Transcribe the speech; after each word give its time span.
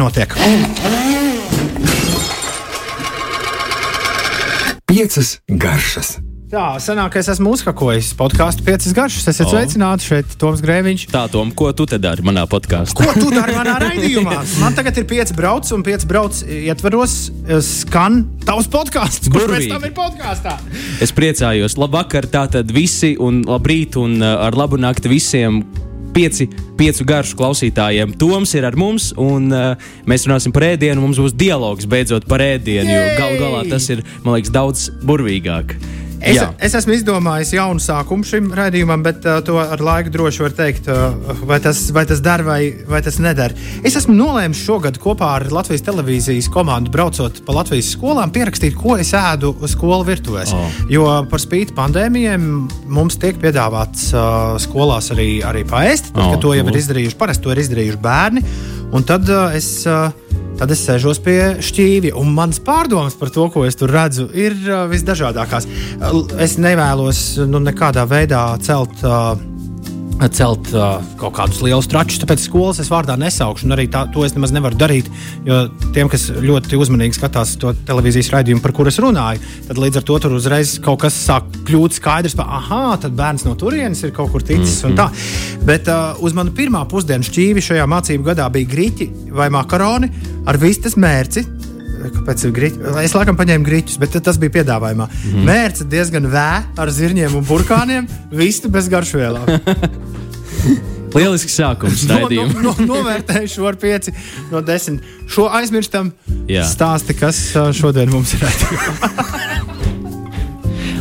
notiek. 0.00 0.34
Piecas 4.86 5.38
garšas. 5.48 6.18
Tā, 6.52 6.74
senāk 6.84 7.14
es 7.16 7.30
esmu 7.32 7.54
uzhakojis 7.56 8.10
podkāstu 8.12 8.60
piecas 8.66 8.92
garšas. 8.92 9.24
Esiet 9.30 9.46
O. 9.46 9.52
sveicināti 9.54 10.04
šeit, 10.04 10.34
Toms 10.36 10.60
Grēviņš. 10.60 11.06
Tā, 11.08 11.22
Tom, 11.32 11.48
ko 11.56 11.70
tu 11.72 11.86
te 11.88 11.96
dari 11.96 12.20
manā 12.20 12.42
podkāstā? 12.44 12.92
Ko 12.98 13.14
tu 13.16 13.30
dari 13.32 13.54
manā 13.56 13.78
raidījumā? 13.80 14.34
Man 14.60 14.76
tagad 14.76 15.00
ir 15.00 15.06
pieci 15.08 15.32
brauc, 15.32 15.70
un 15.72 15.80
pieci 15.86 16.04
brauc 16.10 16.42
ietvaros 16.44 17.14
eh, 17.30 17.62
skan 17.64 18.20
tavs 18.44 18.68
podkāsts. 18.68 19.32
Kurš 19.32 19.48
pēc 19.48 19.70
tam 19.72 19.86
ir 19.88 19.94
podkāstā? 19.96 20.58
Es 21.00 21.16
priecājos. 21.16 21.78
Labvakar, 21.80 22.28
tātad 22.28 22.68
visi, 22.76 23.14
un 23.16 23.40
labrīt, 23.48 23.96
un 23.96 24.20
uh, 24.20 24.44
ar 24.44 24.52
labu 24.60 24.76
nakti 24.76 25.08
visiem. 25.08 25.62
Pieci, 26.12 26.44
piecu 26.76 27.06
garšu 27.08 27.38
klausītājiem. 27.40 28.12
Toms 28.20 28.52
ir 28.58 28.66
ar 28.68 28.76
mums, 28.76 29.10
un 29.16 29.48
uh, 29.48 29.88
mēs 30.08 30.26
runāsim 30.28 30.52
par 30.52 30.66
ēdienu. 30.68 31.00
Mums 31.00 31.20
būs 31.22 31.32
dialogs 31.40 31.88
beidzot 31.88 32.28
par 32.28 32.44
ēdienu, 32.44 32.92
jo 32.92 33.02
galu 33.16 33.40
galā 33.40 33.64
tas 33.72 33.88
ir, 33.94 34.04
man 34.20 34.36
liekas, 34.36 34.52
daudz 34.52 34.86
burvīgāk. 35.08 35.72
Es, 36.22 36.36
Jā. 36.38 36.44
es 36.62 36.74
esmu 36.78 36.94
izdomājis 36.94 37.50
jaunu 37.56 37.82
sākumu 37.82 38.26
šim 38.26 38.52
raidījumam, 38.54 39.02
bet 39.02 39.24
uh, 39.26 39.40
to 39.42 39.56
ar 39.58 39.80
laiku 39.82 40.12
droši 40.14 40.44
var 40.44 40.54
teikt, 40.54 40.86
uh, 40.92 41.16
vai 41.48 41.58
tas, 41.62 41.80
vai 41.94 42.04
tas 42.06 42.22
der 42.22 42.44
vai, 42.46 42.60
vai 42.86 43.00
tas 43.02 43.18
neder. 43.22 43.54
Es 43.82 43.96
esmu 43.98 44.14
nolēmis 44.14 44.60
šogad 44.62 45.00
kopā 45.02 45.32
ar 45.40 45.48
Latvijas 45.50 45.82
televīzijas 45.88 46.50
komandu 46.54 46.92
braucot 46.94 47.42
pa 47.46 47.56
Latvijas 47.58 47.90
skolām, 47.96 48.30
pierakstīt, 48.34 48.76
ko 48.78 48.94
es 49.02 49.10
ēdu 49.18 49.54
skolu 49.72 50.06
virtuvēs. 50.06 50.54
Oh. 50.54 50.78
Jo 50.92 51.08
par 51.30 51.42
spīti 51.42 51.74
pandēmijai 51.76 52.38
mums 52.38 53.18
tiek 53.22 53.40
piedāvāts 53.42 54.12
uh, 54.14 54.54
skolās 54.62 55.10
arī, 55.14 55.30
arī 55.46 55.66
paēst, 55.68 56.12
tad, 56.14 56.22
Oh, 56.22 56.38
to 56.40 56.54
jau 56.54 56.62
ir 56.70 56.76
izdarījuši, 56.78 57.18
parasti 57.18 57.44
to 57.44 57.50
ir 57.52 57.60
izdarījuši 57.64 57.98
bērni. 58.02 58.44
Un 58.94 59.08
tad 59.08 59.26
uh, 59.26 59.50
es. 59.58 59.74
Uh, 59.90 60.12
Tad 60.60 60.70
es 60.74 60.82
sēžos 60.86 61.18
pie 61.24 61.38
šķīvja, 61.64 62.16
un 62.18 62.34
manas 62.36 62.60
pārdomas 62.62 63.16
par 63.18 63.32
to, 63.34 63.48
ko 63.52 63.64
es 63.66 63.78
tur 63.78 63.92
redzu, 63.92 64.28
ir 64.34 64.54
uh, 64.68 64.84
visdažādākās. 64.90 65.68
Es 66.42 66.58
nevēlos 66.60 67.22
nu, 67.48 67.62
nekādā 67.62 68.06
veidā 68.08 68.44
celt. 68.62 69.02
Uh, 69.02 69.34
Celt 70.22 70.68
uh, 70.70 71.00
kaut 71.18 71.32
kādus 71.34 71.58
lielus 71.64 71.88
tračus, 71.90 72.20
tāpēc 72.22 72.44
skolas 72.44 72.78
es 72.78 72.86
vārdā 72.92 73.16
nesaukšu. 73.18 73.66
un 73.66 73.74
Arī 73.74 73.88
tā, 73.90 74.04
to 74.14 74.22
es 74.22 74.36
nemaz 74.36 74.52
nevaru 74.54 74.76
darīt. 74.78 75.08
Jo 75.42 75.64
tiem, 75.96 76.06
kas 76.12 76.28
ļoti 76.30 76.78
uzmanīgi 76.78 77.16
skatās 77.16 77.56
to 77.58 77.72
televīzijas 77.88 78.30
raidījumu, 78.30 78.62
par 78.62 78.74
kuru 78.76 78.92
es 78.92 79.00
runāju, 79.02 79.42
tad 79.66 79.80
līdz 79.82 79.98
ar 79.98 80.06
to 80.06 80.18
tur 80.22 80.36
uzreiz 80.36 80.76
kaut 80.84 81.00
kas 81.02 81.16
sāk 81.24 81.48
kļūt 81.66 81.98
skaidrs, 81.98 82.36
ka, 82.38 82.46
ah, 82.46 82.92
tad 83.02 83.16
bērns 83.18 83.48
no 83.48 83.56
turienes 83.58 84.04
ir 84.06 84.14
kaut 84.14 84.30
kur 84.30 84.46
ticis. 84.46 84.84
Mm 84.84 84.94
-hmm. 84.94 85.66
Bet 85.66 85.90
uh, 85.90 86.22
uz 86.22 86.38
manu 86.38 86.54
pirmā 86.54 86.86
pusdienu 86.86 87.26
šķīvi 87.26 87.66
šajā 87.72 87.88
mācību 87.90 88.22
gadā 88.30 88.46
bija 88.50 88.70
grīķi 88.76 89.10
vai 89.34 89.50
makaroni 89.50 90.12
ar 90.46 90.58
vistas 90.60 90.96
mērci. 90.98 91.44
Kāpēc 92.02 92.46
ir 92.48 92.54
grīķi? 92.56 92.94
Es 93.04 93.14
laikam 93.14 93.36
paņēmu 93.38 93.66
grīķus, 93.66 93.98
bet 94.02 94.16
tas 94.26 94.38
bija 94.42 94.56
piedāvājumā. 94.58 95.06
Mm 95.06 95.34
-hmm. 95.34 95.44
Mērce 95.46 95.84
diezgan 95.86 96.26
vē 96.26 96.62
ar 96.76 96.90
zirņiem 96.90 97.36
un 97.38 97.46
burkāniem, 97.46 98.08
vistu 98.30 98.68
bez 98.68 98.88
garšvielām. 98.88 99.46
Lielisks 101.12 101.58
sākums 101.58 102.06
No, 102.08 102.28
no, 102.30 102.46
no, 102.62 102.74
novērtēju 102.88 103.48
šo 103.48 103.68
ar 103.68 103.76
5 103.76 104.12
no 104.50 104.62
10. 104.64 105.00
Šo 105.28 105.48
aizmirstam. 105.60 106.12
Jā. 106.48 106.64
Stāsti, 106.64 107.14
kas 107.14 107.44
ā, 107.56 107.68
šodien 107.76 108.10
mums 108.10 108.34
ir. 108.34 108.46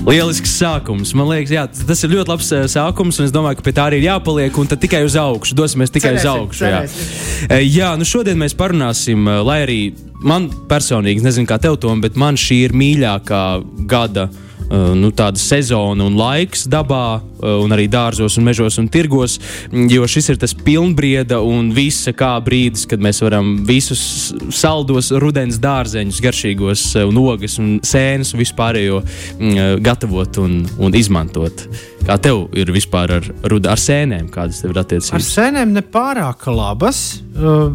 Lielisks 0.02 0.55
sākums. 0.57 1.11
Man 1.13 1.27
liekas, 1.30 1.52
jā, 1.53 1.63
tas 1.69 1.99
ir 2.02 2.13
ļoti 2.16 2.31
labs 2.31 2.47
eh, 2.55 2.63
sākums, 2.71 3.19
un 3.21 3.27
es 3.27 3.33
domāju, 3.33 3.59
ka 3.59 3.66
pie 3.67 3.73
tā 3.77 3.83
arī 3.89 3.99
ir 4.02 4.07
jāpaliek. 4.07 4.55
Un 4.57 4.69
tad 4.71 4.81
tikai 4.81 5.03
uz 5.05 5.13
augšu, 5.19 5.53
dosimies 5.57 5.94
tikai 5.94 6.16
uz 6.16 6.23
Cerēsim, 6.23 6.41
augšu. 6.41 6.66
Jā. 6.66 6.80
cerēsim. 6.88 7.52
Eh, 7.52 7.66
jā, 7.69 7.91
nu 7.99 8.07
šodien 8.07 8.39
mēs 8.41 8.57
parunāsim, 8.57 9.29
eh, 9.29 9.41
lai 9.45 9.59
arī 9.67 9.79
man 10.25 10.49
personīgi, 10.72 11.22
nezinu 11.22 11.49
kā 11.49 11.59
tev, 11.61 11.77
Tom, 11.81 12.02
bet 12.02 12.17
man 12.17 12.39
šī 12.39 12.63
ir 12.66 12.73
mīļākā 12.73 13.44
gada. 13.91 14.29
Eh, 14.72 14.95
Nu, 14.95 15.11
tāda 15.11 15.39
sezona 15.39 16.05
un 16.05 16.16
laiks 16.19 16.66
dabā, 16.72 17.19
eh, 17.19 17.47
un 17.63 17.72
arī 17.75 17.88
dārzos, 17.91 18.38
un 18.38 18.46
mežos 18.47 18.78
un 18.79 18.88
tirgos. 18.90 19.40
mm, 19.72 19.90
Jo 19.91 20.07
šis 20.07 20.29
ir 20.29 20.38
tas 20.38 20.53
pilnbrieda 20.53 21.41
un 21.44 21.72
visa 21.72 22.13
kā 22.13 22.40
brīdis, 22.44 22.88
kad 22.88 23.00
mēs 23.00 23.22
varam 23.22 23.66
visus 23.66 24.34
saldos, 24.50 25.12
rudens 25.12 25.59
dārzeņus, 25.59 26.22
garšīgos, 26.22 26.96
eh, 26.96 27.06
un 27.06 27.18
ogas 27.18 27.59
un 27.59 27.79
sēnes 27.79 28.34
un 28.34 28.40
vispārējo 28.40 29.03
mm, 29.40 29.81
gatavot 29.81 30.38
un, 30.38 30.66
un 30.79 30.94
izmantot. 30.94 31.67
Kā 32.06 32.17
tev 32.17 32.47
ir 32.57 32.72
vispār 32.73 33.12
ar, 33.19 33.28
ar 33.46 33.78
sēnēm, 33.78 34.29
kādas 34.34 34.62
tev 34.62 34.72
ir 34.72 34.78
Ar 34.78 34.85
attiecības? 34.85 35.28
sēnēm 35.35 35.75
nepārāk 35.75 36.47
labas, 36.47 37.22
ā, 37.35 37.69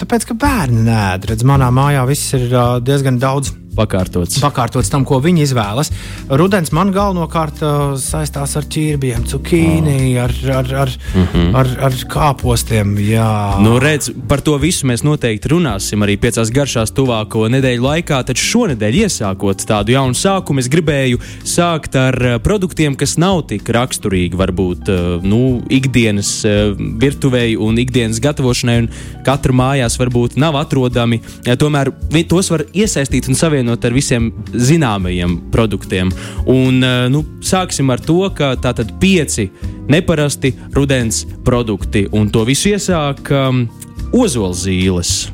tāpēc 0.00 0.26
ka 0.30 0.34
bērni 0.34 0.86
nē, 0.86 1.02
redz, 1.28 1.44
manā 1.44 1.68
mājā 1.74 2.06
viss 2.08 2.32
ir 2.38 2.48
diezgan 2.86 3.18
daudz. 3.20 3.52
Pakārtots. 3.76 4.40
Pakārtots 4.42 4.90
tam, 4.92 5.04
ko 5.08 5.20
viņi 5.24 5.44
izvēlas. 5.46 5.92
Rudens 6.32 6.72
man 6.76 6.92
galvenokārt 6.94 7.60
ā, 7.60 7.72
saistās 8.00 8.56
ar 8.58 8.66
ķirbiem, 8.72 9.26
cukīni, 9.28 10.16
ar, 10.20 10.32
ar, 10.56 10.72
ar, 10.86 10.94
ar, 11.62 11.72
ar 11.90 11.98
kāpostiem. 12.10 12.96
Jā, 13.04 13.26
Nu, 13.60 13.76
redz, 13.82 14.10
par 14.28 14.40
to 14.44 14.56
visu 14.60 14.86
mēs 14.88 15.02
noteikti 15.06 15.50
runāsim 15.52 16.02
arī 16.04 16.16
piecās 16.20 16.50
garšās 16.54 16.92
tuvāko 16.96 17.46
nedēļu 17.52 17.84
laikā. 17.84 18.20
Taču 18.28 18.44
šonadēļ, 18.52 18.98
iesākot 19.04 19.64
tādu 19.68 19.94
jaunu 19.94 20.16
sākumu, 20.16 20.62
es 20.62 20.70
gribēju 20.72 21.20
sākt 21.46 21.96
ar 22.00 22.16
eh, 22.20 22.36
produktiem, 22.42 22.96
kas 22.98 23.16
nav 23.20 23.44
tik 23.50 23.68
raksturīgi 23.76 24.38
varbūt 24.38 24.90
eh, 24.92 25.02
nu, 25.26 25.40
ikdienas 25.72 26.30
eh, 26.48 26.72
virtuvei 27.02 27.56
un 27.60 27.78
ikdienas 27.80 28.20
gatavošanai, 28.24 28.78
un 28.84 28.90
katra 29.26 29.56
mājās 29.56 29.98
varbūt 30.00 30.38
nav 30.40 30.58
atrodami. 30.60 31.20
Tomēr 31.46 31.92
tos 32.30 32.50
var 32.52 32.66
iesaistīt 32.76 33.28
un 33.30 33.38
savienot 33.38 33.65
ar 33.74 33.94
visiem 33.96 34.30
zināmajiem 34.52 35.38
produktiem. 35.52 36.12
Un, 36.46 36.82
eh, 36.84 37.08
nu, 37.12 37.24
sāksim 37.40 37.90
ar 37.92 38.00
to, 38.00 38.30
ka 38.34 38.54
tātad 38.56 38.94
pieci 39.00 39.50
neparasti 39.88 40.54
rudens 40.74 41.24
produkti, 41.44 42.06
un 42.12 42.30
to 42.30 42.44
visu 42.44 42.74
iesāk 42.74 43.30
um, 43.30 43.66
ozolzīles. 44.12 45.28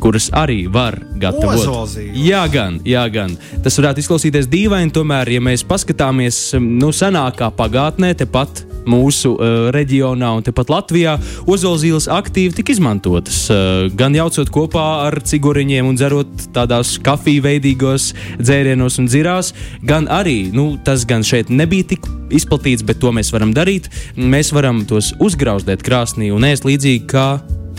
Kuras 0.00 0.30
arī 0.32 0.62
var 0.72 0.96
gatavot. 1.20 1.58
Ozolzīles? 1.58 2.16
Jā, 2.24 2.46
gan, 2.52 2.78
jā, 2.88 3.02
gan. 3.12 3.34
Tas 3.64 3.76
varētu 3.78 4.04
izklausīties 4.04 4.48
dīvaini, 4.48 4.94
tomēr, 4.94 5.34
ja 5.36 5.42
mēs 5.44 5.66
paskatāmies 5.68 6.40
um, 6.56 6.72
nu, 6.80 6.92
senākā 6.94 7.50
pagātnē, 7.58 8.14
tepat 8.16 8.67
mūsu 8.88 9.34
uh, 9.34 9.68
reģionā 9.74 10.32
un 10.38 10.46
tepat 10.46 10.72
Latvijā, 10.72 11.16
ozolzīles 11.48 12.08
aktīvi 12.12 12.56
tika 12.58 12.74
izmantotas. 12.74 13.44
Uh, 13.52 13.88
gan 13.98 14.16
jaucot 14.16 14.50
kopā 14.54 14.86
ar 15.08 15.18
ciguriņiem 15.20 15.88
un 15.88 15.98
dzerot 15.98 16.48
tādās 16.56 16.96
kafiju 17.04 17.44
veidīgos 17.46 18.12
dzērienos 18.40 18.98
un 19.02 19.10
dzirās, 19.10 19.52
gan 19.86 20.08
arī 20.12 20.38
nu, 20.54 20.70
tas 20.84 21.06
gan 21.08 21.26
šeit 21.26 21.52
nebija 21.52 21.92
tik 21.94 22.08
izplatīts, 22.34 22.84
bet 22.86 23.00
to 23.02 23.12
mēs 23.14 23.32
varam 23.34 23.54
darīt. 23.56 23.90
Mēs 24.16 24.52
varam 24.56 24.84
tos 24.88 25.14
uzgrauzdēt 25.22 25.84
krāsnī 25.86 26.32
un 26.34 26.48
ēst 26.48 26.68
līdzīgi 26.68 27.06
kā. 27.10 27.28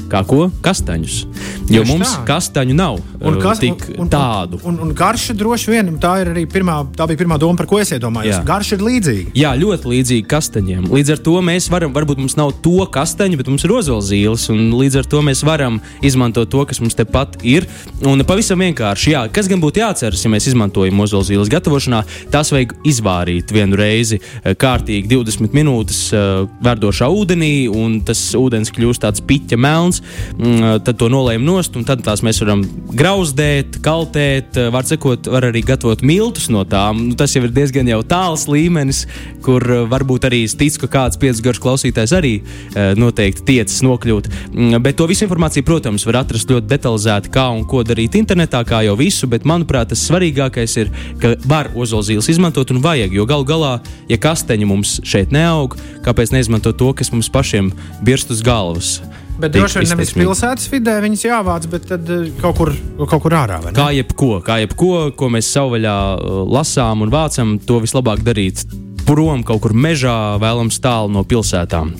Kā 0.09 0.24
ko? 0.25 0.47
Kastaņus. 0.66 1.18
Jo 1.70 1.84
Tieši 1.84 1.92
mums 1.92 2.09
tā. 2.09 2.24
kastaņu 2.25 2.74
nav 2.74 2.96
uh, 2.97 3.36
kas- 3.42 3.59
tik 3.62 3.84
un, 3.94 4.00
un, 4.06 4.09
tādu. 4.09 4.59
Un, 4.66 4.80
un 4.81 4.94
garša 4.97 5.36
droši 5.38 5.70
vien 5.75 5.92
tā 6.02 6.16
ir 6.24 6.31
arī 6.31 6.46
pirmā, 6.50 6.80
tā 6.97 7.06
bija 7.09 7.20
pirmā 7.22 7.38
doma, 7.42 7.58
par 7.59 7.68
ko 7.70 7.78
es 7.81 7.92
iedomājos. 7.94 8.42
Garša 8.48 8.78
ir 8.80 8.86
līdzīga. 8.88 9.34
Jā, 9.38 9.52
ļoti 9.59 9.92
līdzīgi 9.94 10.25
kastaņiem. 10.31 10.88
Līdz 10.90 11.14
ar 11.14 11.22
to 11.28 11.36
mēs 11.46 11.69
varam, 11.69 11.94
varbūt 11.94 12.24
mums 12.24 12.36
nav 12.40 12.56
to 12.66 12.88
kastaņu, 12.90 13.38
bet 13.38 13.52
mums 13.52 13.66
ir 13.68 13.75
ozolzīles, 13.78 14.48
un 14.53 14.64
līdz 14.80 15.02
ar 15.03 15.09
to 15.14 15.22
mēs 15.25 15.44
varam 15.46 15.78
izmantot 16.06 16.50
to, 16.50 16.66
kas 16.66 16.81
mums 16.81 16.98
tepat 16.98 17.38
ir. 17.46 17.68
Un 18.02 18.25
pavisam 18.25 18.59
vienkārši, 18.66 19.14
jā, 19.14 19.24
kas 19.34 19.50
gan 19.52 19.62
būtu 19.62 19.84
jāatceras, 19.84 20.25
ja 20.25 20.34
mēs 20.34 20.50
izmantojam 20.50 21.06
ozolzīles 21.06 21.52
gatavošanā, 21.53 22.02
tās 22.34 22.50
vajag 22.56 22.74
izvārīt 22.90 23.53
vienu 23.53 23.78
reizi 23.80 24.18
eh, 24.18 24.56
kārtīgi 24.58 25.09
20 25.14 25.53
minūtes 25.56 26.02
eh, 26.18 26.28
verdošā 26.66 27.09
ūdenī, 27.14 27.53
un 27.69 28.00
tas 28.08 28.22
ūdens 28.40 28.74
kļūst 28.74 29.06
tāds 29.06 29.22
piķa 29.30 29.59
melns. 29.59 29.99
Mm, 30.38 30.80
Tad 30.86 31.00
to 31.00 31.10
nolējam 31.12 31.46
nost, 31.48 31.76
un 31.78 31.86
tad 31.88 32.04
tās 32.06 32.24
mēs 32.26 32.40
varam 32.44 32.64
grauzdēt, 32.96 33.80
kaltēt, 33.86 34.57
var 34.74 34.88
sakot, 34.88 35.28
var 35.31 35.50
arī 35.50 35.63
gatavot 35.66 36.04
miltus 36.06 36.50
no 36.51 36.63
tām. 36.68 37.10
Nu, 37.10 37.18
tas 37.19 37.36
jau 37.36 37.44
ir 37.46 37.54
diezgan 37.56 37.90
jau 37.90 38.00
tāls 38.07 38.46
līmenis, 38.50 39.04
kur 39.46 39.63
varbūt 39.92 40.28
arī 40.30 40.44
es 40.48 40.56
ticu, 40.60 40.84
ka 40.86 40.92
kāds 40.96 41.19
piecus 41.19 41.44
garš 41.46 41.62
klausītājs 41.63 42.16
arī 42.18 42.34
noteikti 43.00 43.46
tiecas 43.54 43.81
nokļūt. 43.86 44.31
Mm, 44.54 44.80
Bet 44.90 44.98
to 45.00 45.06
visu 45.10 45.25
informāciju, 45.28 45.66
protams, 45.68 46.06
var 46.07 46.22
atrast 46.24 46.50
ļoti 46.50 46.69
detalizēti, 46.72 47.31
kā 47.34 47.50
un 47.54 47.66
ko 47.69 47.84
darīt 47.86 48.16
internetā, 48.19 48.63
kā 48.68 48.81
jau 48.88 48.96
visu, 49.00 49.28
bet 49.30 49.48
manuprāt, 49.50 49.92
tas 49.92 50.01
svarīgākais 50.07 50.78
ir, 50.81 50.92
ka 51.22 51.36
var 51.50 51.72
ozolzīles 51.75 52.31
izmantot 52.31 52.74
un 52.74 52.81
vajag, 52.84 53.13
jo 53.16 53.28
galu 53.30 53.48
galā, 53.48 53.74
ja 54.10 54.19
kasteņi 54.22 54.69
mums 54.69 54.98
šeit 55.07 55.34
neaug, 55.36 55.78
kāpēc 56.06 56.34
neizmantot 56.36 56.80
to, 56.80 56.92
kas 56.96 57.13
mums 57.13 57.31
pašiem 57.34 57.74
birst 58.06 58.31
uz 58.34 58.44
galvas? 58.46 58.98
Bet 59.39 59.56
droši 59.56 59.80
vien 59.80 59.94
nevis 59.94 60.12
pilsētas 60.18 60.68
vidē 60.71 60.97
viņas 61.03 61.24
jāvāc, 61.24 61.69
bet 61.71 61.88
tad 61.94 62.12
eh, 62.12 62.27
kaut 62.41 62.57
kur, 62.59 62.74
kaut 63.06 63.24
kur 63.24 63.38
ārā. 63.39 63.62
Kā 63.75 63.89
jebko, 63.95 64.39
kā 64.44 64.59
jebko, 64.65 65.09
ko 65.15 65.31
mēs 65.31 65.51
savvaļā 65.56 65.97
uh, 66.18 66.44
lasām 66.51 67.06
un 67.06 67.13
vācam, 67.13 67.56
to 67.63 67.80
vislabāk 67.83 68.24
darīt 68.25 68.65
prom 69.09 69.41
kaut 69.47 69.63
kur 69.63 69.74
mežā, 69.74 70.38
vēlams 70.41 70.77
tālu 70.83 71.09
no 71.13 71.24
pilsētām. 71.25 71.95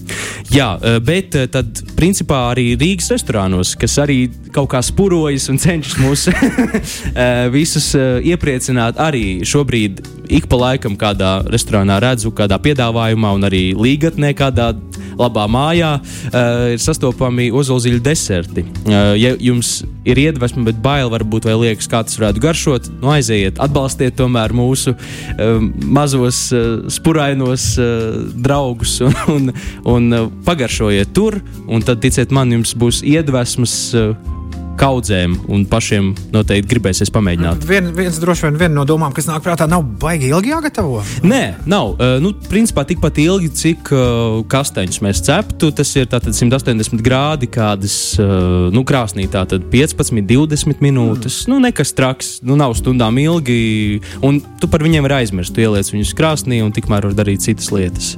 Jā, 0.53 0.68
bet 1.06 1.33
tad 1.53 1.81
principā 1.97 2.44
arī 2.51 2.74
Rīgas 2.77 3.09
restorānos, 3.13 3.75
kas 3.80 3.97
arī 4.01 4.19
kaut 4.53 4.69
kā 4.74 4.81
spurojas 4.86 5.47
un 5.50 5.57
cenšas 5.62 5.97
mūs 6.01 6.27
visus 7.56 7.91
iepriecināt, 7.97 9.01
arī 9.01 9.41
šobrīd 9.45 10.03
ik 10.30 10.45
pa 10.50 10.59
laikam 10.62 10.97
kādā 11.00 11.39
restorānā 11.50 11.97
redzu, 12.03 12.33
kādā 12.36 12.59
piedāvājumā 12.62 13.33
un 13.38 13.50
arī 13.50 13.63
līgatnē 13.77 14.36
kādā 14.38 14.71
labā 15.19 15.45
mājā 15.51 15.92
uh, 16.00 16.74
ir 16.74 16.81
sastopami 16.81 17.50
ozolzīļu 17.56 18.01
deserti. 18.04 18.66
Uh, 18.88 19.13
ja 19.19 19.33
jums 19.39 19.80
ir 20.07 20.21
iedvesma, 20.21 20.63
bet 20.69 20.80
bail 20.83 21.12
varbūt 21.12 21.50
vai 21.50 21.57
liekas, 21.60 21.89
kā 21.92 22.01
tas 22.07 22.18
varētu 22.19 22.44
garšot, 22.44 22.89
nu 23.04 23.12
aiziet, 23.13 23.60
atbalstiet 23.62 24.18
tomēr 24.19 24.56
mūsu 24.56 24.95
uh, 24.95 25.60
mazos 25.83 26.48
uh, 26.56 26.89
spurainos 26.92 27.71
uh, 27.81 28.25
draugus 28.33 29.00
un, 29.06 29.16
un, 29.36 29.54
un 29.95 30.10
uh, 30.16 30.27
pagaršojiet 30.48 31.13
tur, 31.16 31.42
un 31.68 31.86
tad 31.86 32.04
ticiet 32.04 32.33
man, 32.36 32.51
jums 32.57 32.75
būs 32.80 33.04
iedvesmas. 33.07 33.80
Uh, 33.98 34.38
kaudzēm, 34.80 35.36
un 35.52 35.66
pašiem 35.70 36.14
noteikti 36.34 36.70
gribēsies 36.72 37.12
pamēģināt. 37.14 37.66
Vien, 37.68 37.90
viens 37.96 38.20
droši 38.22 38.48
vien 38.48 38.60
viena 38.62 38.76
no 38.78 38.86
domām, 38.88 39.14
kas 39.16 39.28
nāk 39.30 39.44
prātā, 39.46 39.68
nav 39.70 39.84
baigi 40.02 40.30
ilgi 40.31 40.54
jāgatavo. 40.54 41.02
Nē, 41.28 41.42
nav. 41.70 42.00
Nu, 42.24 42.31
principā 42.50 42.86
tikpat 42.88 43.20
ilgi, 43.22 43.52
cik 43.60 43.92
kasteņus 44.52 45.02
mēs 45.06 45.24
ceptu. 45.28 45.72
Tas 45.76 45.92
ir 46.00 46.08
180 46.08 47.04
grādi, 47.06 47.50
kādas 47.52 47.98
nu, 48.20 48.86
krāsnī, 48.88 49.28
tātad 49.31 49.68
15, 49.72 50.24
20 50.30 50.84
minūtes. 50.86 51.42
Mm. 51.44 51.52
Nu, 51.52 51.60
nekas 51.68 51.94
traks, 51.98 52.32
nu, 52.46 52.58
nav 52.60 52.75
stundām 52.80 53.20
ilgi, 53.22 54.00
un 54.25 54.40
tu 54.62 54.72
par 54.72 54.86
viņiem 54.86 55.06
vari 55.08 55.22
aizmirst. 55.24 55.56
Tu 55.56 55.66
ieliec 55.66 55.92
viņus 55.92 56.16
krāsnī, 56.18 56.64
un 56.64 56.74
tikmēr 56.75 57.10
var 57.10 57.18
darīt 57.18 57.44
citas 57.46 57.72
lietas. 57.75 58.16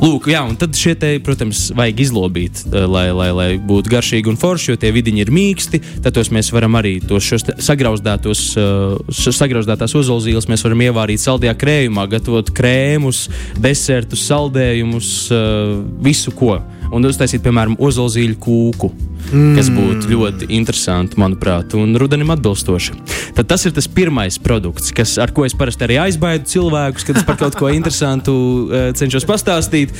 Lūk, 0.00 0.30
jā, 0.32 0.40
un 0.48 0.56
tad 0.56 0.76
šie 0.78 0.94
te, 0.96 1.12
protams, 1.20 1.66
vajag 1.76 1.98
izlobīt, 2.06 2.62
lai, 2.72 3.10
lai, 3.12 3.28
lai 3.36 3.48
būtu 3.60 3.92
garšīgi 3.92 4.32
un 4.32 4.38
forši, 4.40 4.72
jo 4.72 4.80
tie 4.80 4.94
vidiņi 4.96 5.20
ir 5.26 5.32
mīksti 5.34 5.80
tad 6.04 6.20
mēs 6.34 6.50
varam 6.54 6.78
arī 6.80 6.96
tos 7.02 7.26
sagrauzdētos, 7.62 8.44
uh, 8.60 9.12
sagrauzdētās 9.40 9.94
ozolzīles 9.98 10.48
mēs 10.50 10.64
varam 10.66 10.84
ievārīt 10.86 11.22
saldajā 11.22 11.54
krējumā, 11.60 12.06
gatavot 12.14 12.52
krēmus, 12.56 13.26
desertus, 13.60 14.24
saldējumus, 14.30 15.12
uh, 15.34 15.78
visu 16.04 16.34
ko. 16.36 16.58
Un 16.90 17.06
uztaisīt, 17.06 17.42
piemēram, 17.44 17.76
ozolzīļu 17.78 18.38
kūku, 18.42 18.90
mm. 19.30 19.54
kas 19.58 19.70
būtu 19.74 20.10
ļoti 20.10 20.50
interesanti, 20.56 21.18
manuprāt, 21.20 21.74
un 21.78 21.96
rudenim 22.00 22.32
atbilstoši. 22.34 22.96
Tad 23.38 23.50
tas 23.50 23.64
ir 23.66 23.74
tas 23.76 23.88
pirmais 23.90 24.38
produkts, 24.42 24.92
kas, 24.96 25.16
ar 25.22 25.32
ko 25.34 25.46
es 25.46 25.56
parasti 25.56 25.86
arī 25.86 26.00
aizbaidu 26.04 26.48
cilvēkus, 26.50 27.06
kad 27.08 27.20
es 27.20 27.26
par 27.28 27.38
kaut 27.40 27.58
ko 27.58 27.70
interesantu 27.72 28.34
uh, 28.34 28.90
cenšos 28.98 29.26
pastāstīt. 29.28 29.94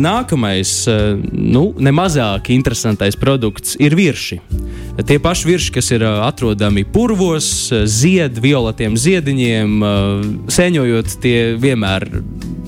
Nākamais, 0.00 0.74
uh, 0.90 1.14
nu, 1.32 1.70
nemazāk 1.78 2.52
interesantais 2.54 3.18
produkts 3.18 3.76
ir 3.80 3.96
virši. 3.98 4.40
Tie 5.06 5.18
paši 5.22 5.48
virši, 5.48 5.72
kas 5.74 5.90
ir 5.94 6.04
atrodami 6.10 6.84
purvos, 6.84 7.70
zied 7.88 8.36
violetiem 8.42 8.98
ziediņiem, 9.00 9.76
sēņojot, 10.50 11.14
tie 11.22 11.36
vienmēr 11.60 12.08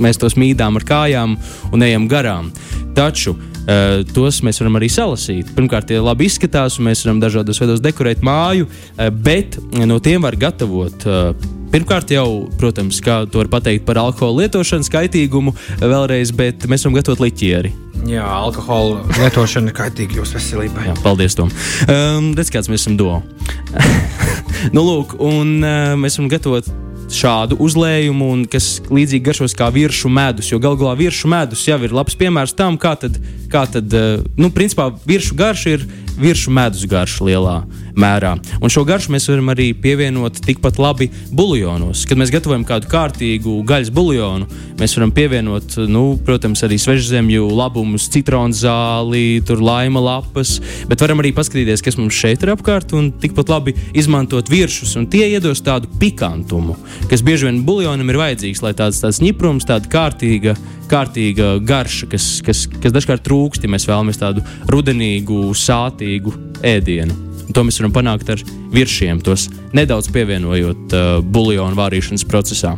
mēs 0.02 0.20
tos 0.20 0.38
mīdām 0.40 0.78
ar 0.80 0.86
kājām 0.88 1.36
un 1.72 1.84
ejam 1.84 2.08
garām. 2.10 2.52
Taču 2.96 3.36
Uh, 3.62 4.02
tos 4.10 4.40
mēs 4.42 4.58
varam 4.58 4.80
arī 4.80 4.88
salasīt. 4.90 5.52
Pirmkārt, 5.54 5.86
tie 5.90 6.00
labi 6.02 6.26
izskatās, 6.26 6.80
un 6.80 6.88
mēs 6.88 7.04
varam 7.06 7.20
dažādos 7.22 7.62
veidos 7.62 7.82
dekorēt 7.84 8.24
māju, 8.26 8.66
uh, 8.66 9.08
bet 9.14 9.58
no 9.86 10.00
tiem 10.02 10.24
var 10.26 10.38
gatavot. 10.38 11.06
Uh, 11.06 11.58
Pirmkārt, 11.72 12.10
jau, 12.12 12.50
protams, 12.60 12.98
kā 13.00 13.22
to 13.32 13.40
var 13.40 13.48
pateikt 13.54 13.86
par 13.86 13.96
alkohola 13.96 14.42
lietošanas 14.42 14.90
kaitīgumu, 14.92 15.54
vēlreiz, 15.80 16.28
bet 16.36 16.66
mēs 16.68 16.84
varam 16.84 16.98
gatavot 16.98 17.22
liķieri. 17.24 17.70
Jā, 18.12 18.26
alkohola 18.26 19.06
lietošana 19.16 19.72
ir 19.72 19.76
kaitīga 19.78 20.18
jūsu 20.18 20.36
veselībai. 20.36 20.90
Jā, 20.90 20.98
paldies, 21.00 21.38
Tom. 21.38 21.48
Um, 21.86 22.34
redz, 22.36 22.52
kāds 22.52 22.68
mēs 22.68 22.84
esam 22.84 22.98
do. 23.00 23.22
nu, 24.76 24.84
lūk, 24.84 25.16
un 25.24 25.62
uh, 25.62 25.94
mēs 25.96 26.20
varam 26.20 26.28
gatavot 26.34 26.68
šādu 27.16 27.58
uzlējumu, 27.62 28.30
un 28.34 28.44
kas 28.50 28.80
līdzīgi 28.88 29.24
garšos 29.28 29.56
kā 29.58 29.68
virsmu 29.74 30.12
medus. 30.12 30.50
Jo 30.52 30.60
galu 30.62 30.80
galā 30.80 30.96
virsmu 30.98 31.32
medus 31.34 31.64
jau 31.68 31.78
ir 31.82 31.94
labs 31.94 32.16
piemērs 32.18 32.56
tam, 32.58 32.78
kā 32.80 32.94
tad, 33.00 33.18
kā 33.52 33.64
tad 33.70 33.92
uh, 33.96 34.24
nu, 34.38 34.52
principā 34.54 34.90
virsmu 35.06 35.38
garša 35.38 35.76
ir 35.76 35.86
virsmu 36.20 36.56
medus 36.56 36.84
garša 36.88 37.28
lielā 37.28 37.56
mērā. 37.98 38.34
Un 38.60 38.72
šo 38.72 38.84
garšu 38.88 39.12
mēs 39.14 39.28
varam 39.30 39.52
arī 39.52 39.70
pievienot 39.78 40.40
tikpat 40.44 40.78
labi 40.82 41.10
buljonos. 41.30 42.04
Kad 42.08 42.20
mēs 42.20 42.32
gatavojam 42.34 42.64
kādu 42.68 42.90
kārtīgu 42.92 43.58
gaļas 43.68 43.92
buljonu, 43.94 44.48
mēs 44.80 44.96
varam 44.96 45.12
pievienot, 45.14 45.76
nu, 45.90 46.04
protams, 46.24 46.64
arī 46.66 46.78
svežzemju 46.80 47.48
labumus, 47.52 48.08
citronu 48.12 48.56
zāli, 48.56 49.42
laima 49.62 50.00
lapas, 50.02 50.56
bet 50.90 51.02
varam 51.04 51.22
arī 51.22 51.32
paskatīties, 51.36 51.84
kas 51.84 51.98
mums 52.00 52.16
šeit 52.16 52.42
ir 52.42 52.54
apkārt, 52.54 52.94
un 52.96 53.12
tikpat 53.22 53.52
labi 53.52 53.76
izmantot 53.98 54.50
virsmus, 54.50 54.96
un 54.98 55.08
tie 55.12 55.28
iedos 55.30 55.62
tādu 55.64 55.90
pikantumu, 56.00 56.76
kas 57.10 57.24
bieži 57.24 57.48
vien 57.48 57.62
buljonam 57.66 58.10
ir 58.10 58.20
vajadzīgs, 58.20 58.62
lai 58.64 58.74
tāds, 58.78 59.02
tāds 59.02 59.22
ņiprums, 59.22 59.68
tāda 59.68 59.90
kārtīga, 59.92 60.56
kārtīga 60.90 61.56
garša, 61.64 62.08
kas, 62.12 62.30
kas, 62.44 62.64
kas 62.82 62.94
dažkārt 62.94 63.24
trūkst, 63.26 63.64
ja 63.64 63.72
mēs 63.72 63.88
vēlamies 63.88 64.22
tādu 64.22 64.44
rudenīgu, 64.72 65.44
sātīgu 65.56 66.34
ēdienu. 66.74 67.31
Un 67.52 67.56
to 67.58 67.66
mēs 67.68 67.76
varam 67.82 67.92
panākt 67.92 68.30
ar 68.32 68.40
virsiem, 68.72 69.18
tos 69.20 69.50
nedaudz 69.76 70.06
pievienojot 70.14 70.94
uh, 70.96 71.18
buļbuļsāļu 71.20 71.76
vārīšanas 71.76 72.22
procesā. 72.24 72.70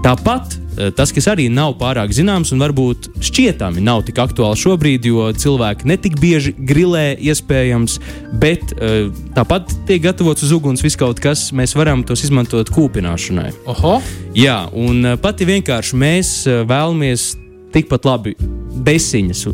Tāpat 0.00 0.54
uh, 0.54 0.86
tas, 0.96 1.10
kas 1.12 1.26
arī 1.28 1.50
nav 1.52 1.74
pārāk 1.76 2.14
zināms 2.16 2.54
un 2.56 2.62
varbūt 2.64 3.10
šķietami 3.28 3.82
nav 3.84 4.06
tik 4.08 4.16
aktuāli 4.24 4.56
šobrīd, 4.62 5.08
jo 5.10 5.26
cilvēki 5.36 5.90
netik 5.92 6.16
bieži 6.22 6.54
grilē, 6.56 7.18
iespējams, 7.20 7.98
bet 8.40 8.72
uh, 8.78 9.10
tāpat 9.36 9.74
tiek 9.90 10.00
gatavots 10.06 10.46
uz 10.46 10.54
uguns 10.56 10.80
viss 10.86 10.96
kaut 10.96 11.20
kas, 11.20 11.50
mēs 11.52 11.76
varam 11.76 12.00
tos 12.00 12.24
izmantot 12.24 12.72
kūpināšanai. 12.72 13.50
Oho! 13.68 13.98
Jā, 14.32 14.62
un 14.72 15.04
uh, 15.04 15.18
pati 15.20 15.50
vienkārši 15.52 16.00
mēs 16.00 16.32
uh, 16.48 16.62
vēlamies 16.64 17.34
tikpat 17.76 18.08
labi 18.08 18.38
besiņas 18.84 19.44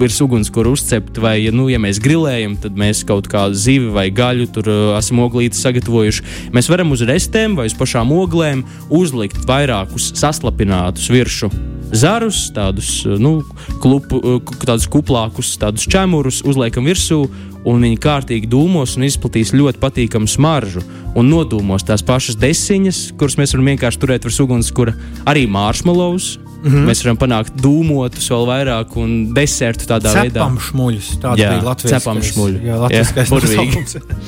virs 0.00 0.20
ugunskura 0.24 0.72
uzcept, 0.74 1.18
vai, 1.22 1.36
nu, 1.54 1.66
ja 1.72 1.80
mēs 1.82 2.00
grilējam, 2.02 2.56
tad 2.60 2.78
mēs 2.78 3.04
kaut 3.08 3.28
kādu 3.30 3.56
zivi 3.58 3.90
vai 3.94 4.08
gaļu 4.14 4.48
tur 4.54 4.70
uh, 4.70 4.82
esam 4.98 5.22
oglīti 5.24 5.58
sagatavojuši. 5.58 6.50
Mēs 6.54 6.70
varam 6.72 6.94
uz 6.94 7.04
restēm 7.08 7.56
vai 7.58 7.68
uz 7.70 7.76
pašām 7.78 8.12
oglēm 8.14 8.64
uzlikt 8.94 9.42
vairākus 9.48 10.12
saslapinātus 10.18 11.10
virsmu 11.12 11.52
zarus, 11.94 12.48
tādus, 12.54 13.00
uh, 13.06 13.18
nu, 13.20 13.38
klupu, 13.82 14.20
uh, 14.20 14.54
tādus 14.64 14.88
kuplākus, 14.90 15.54
tādus 15.60 15.86
čemurus, 15.90 16.42
uzliekam 16.46 16.88
virsū, 16.88 17.24
un 17.64 17.84
viņi 17.84 18.00
kārtīgi 18.02 18.50
dūmos 18.50 18.98
un 18.98 19.06
izplatīs 19.08 19.54
ļoti 19.56 19.80
patīkamu 19.82 20.28
smaržu. 20.28 20.84
Un 21.14 21.30
nodūmos 21.30 21.86
tās 21.86 22.02
pašas 22.04 22.36
desiņas, 22.40 23.04
kuras 23.20 23.38
mēs 23.40 23.54
varam 23.54 23.70
vienkārši 23.72 24.02
turēt 24.02 24.26
virs 24.26 24.40
ugunskura, 24.44 24.96
arī 25.30 25.46
marshmallows 25.48 26.34
Mm 26.64 26.72
-hmm. 26.72 26.86
Mēs 26.88 27.02
varam 27.04 27.18
panākt 27.20 27.56
dūmotus 27.60 28.26
vēl 28.32 28.46
vairāk 28.48 28.96
un 28.96 29.10
desertu 29.36 29.84
tādā 29.84 30.12
cepam 30.14 30.56
veidā. 30.56 30.68
Šmuļus, 30.68 31.08
tāds 31.20 31.40
jā, 31.40 31.50
bija 31.52 31.64
Latvijas 31.64 32.02
cepam 32.02 32.22
šmuļu. 32.22 32.62
Jā, 32.64 32.76
Latvijas 32.80 33.30
burvīgi. 33.30 33.84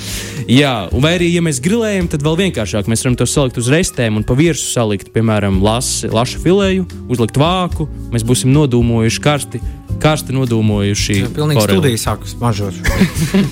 jā, 0.60 0.74
vai 0.92 1.14
arī, 1.16 1.30
ja 1.32 1.40
mēs 1.40 1.62
grilējam, 1.64 2.10
tad 2.12 2.22
vēl 2.22 2.36
vienkāršāk 2.36 2.90
mēs 2.92 3.04
varam 3.04 3.16
to 3.16 3.26
salikt 3.26 3.56
uz 3.58 3.68
restēm 3.72 4.16
un 4.16 4.24
pa 4.24 4.34
virsmu 4.34 4.68
salikt, 4.68 5.12
piemēram, 5.16 5.62
lasi, 5.62 6.08
laša 6.12 6.38
filēju, 6.44 6.84
uzlikt 7.08 7.40
vāku, 7.40 7.88
mēs 8.12 8.22
būsim 8.22 8.52
nodūmojuši 8.52 9.20
karsti. 9.20 9.60
Karsti 10.02 10.34
nodūmojuši. 10.36 11.18
Jā, 11.22 11.30
pilnīgi 11.36 11.64
studija 11.64 12.00
sākas 12.00 12.36
mažot. 12.40 12.76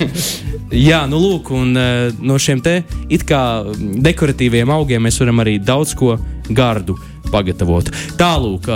Jā, 0.89 1.03
nu 1.09 1.19
lūk, 1.21 1.51
un 1.55 1.75
uh, 1.77 2.23
no 2.25 2.39
šiem 2.41 2.63
te 2.65 2.79
it 3.09 3.25
kā 3.27 3.41
dekoratīviem 3.77 4.71
augiem 4.73 5.05
mēs 5.05 5.19
varam 5.21 5.43
arī 5.45 5.57
daudz 5.61 5.95
ko 5.97 6.15
gardu 6.49 6.97
pagatavot. 7.31 7.91
Tālūk. 8.19 8.69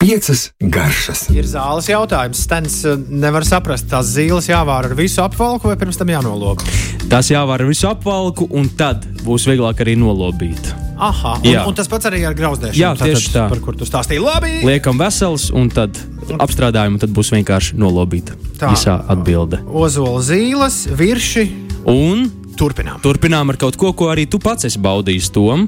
Piecas 0.00 0.46
garšas. 0.64 1.26
Ir 1.36 1.44
zāles 1.44 1.90
jautājums. 1.90 2.40
Stens 2.46 2.78
nevar 3.12 3.44
saprast, 3.44 3.90
tās 3.92 4.08
zīles 4.14 4.48
jāvāra 4.48 4.88
ar 4.88 4.96
visu 4.96 5.20
apvalku 5.20 5.68
vai 5.68 5.76
pirms 5.80 6.00
tam 6.00 6.08
jānoloba? 6.08 6.64
Tās 7.10 7.28
jāvāra 7.28 7.66
ar 7.66 7.68
visu 7.68 7.90
apvalku, 7.90 8.48
un 8.56 8.72
tad 8.80 9.04
būs 9.26 9.44
vieglāk 9.50 9.84
arī 9.84 9.98
nolobīt. 10.00 10.79
Aha, 11.00 11.34
un, 11.40 11.46
Jā. 11.48 11.62
un 11.68 11.76
tas 11.76 11.88
pats 11.88 12.08
arī 12.10 12.22
ar 12.28 12.34
grauzdēšanu. 12.36 12.76
Jā, 12.76 12.92
tieši 12.98 13.30
Tātad, 13.30 13.36
tā. 13.38 13.44
Par 13.54 13.62
kur 13.64 13.78
tu 13.80 13.88
stāstīji? 13.88 14.20
Labi! 14.20 14.58
Liekam 14.68 15.00
vesels, 15.00 15.48
un 15.56 15.70
tad 15.72 15.96
apstrādājumu 16.36 17.00
tad 17.00 17.14
būs 17.16 17.32
vienkārši 17.34 17.78
nolobīta. 17.80 18.36
Tā 18.60 18.74
īsā 18.76 18.98
atbilde. 19.10 19.62
Ozola 19.66 20.20
zīles, 20.24 20.82
virši. 21.00 21.46
Un 21.88 22.28
Turpinām. 22.58 23.00
Turpinām 23.02 23.52
ar 23.52 23.58
kaut 23.60 23.76
ko, 23.80 23.92
ko 23.96 24.10
arī 24.12 24.26
tu 24.30 24.40
pats 24.42 24.66
esi 24.68 24.80
baudījis, 24.82 25.30
Tom. 25.34 25.66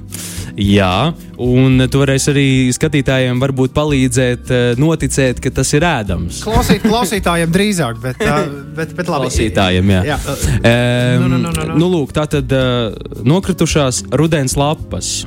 Jā, 0.59 1.13
un 1.41 1.85
tu 1.89 2.03
varēsi 2.03 2.31
arī 2.33 2.47
skatītājiem 2.77 3.41
varbūt 3.41 3.73
palīdzēt, 3.77 4.51
eh, 4.53 4.81
noticēt, 4.81 5.41
ka 5.43 5.53
tas 5.55 5.73
ir 5.73 5.87
ēdams. 5.89 6.43
Klausīt, 6.45 6.85
klausītājiem 6.85 7.55
drīzāk, 7.55 8.03
bet, 8.03 8.21
bet, 8.79 8.97
bet 8.99 9.13
labi. 9.13 9.31
Klausītājiem, 9.31 9.95
jā. 9.97 10.03
jā. 10.13 10.19
Um, 10.27 11.25
nu, 11.25 11.29
nu, 11.29 11.39
nu, 11.39 11.55
nu, 11.55 11.71
nu. 11.73 11.79
nu, 11.85 11.93
lūk, 11.97 12.13
tā 12.17 12.27
tad 12.37 12.53
uh, 12.57 12.93
nokritušās 13.25 14.05
rudens 14.13 14.59
lapas. 14.61 15.23